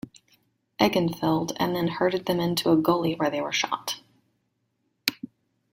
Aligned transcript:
Eggenfeld 0.79 1.51
and 1.59 1.75
then 1.75 1.87
herded 1.87 2.25
them 2.25 2.39
into 2.39 2.71
a 2.71 2.75
gully, 2.75 3.13
where 3.13 3.29
they 3.29 3.39
were 3.39 3.51
shot. 3.53 4.01